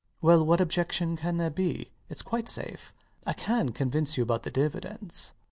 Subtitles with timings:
[0.23, 0.27] LOUIS.
[0.29, 1.91] Well, what objection can there be?
[2.09, 2.91] It's quite safe.
[3.27, 5.33] I can convince you about the dividends.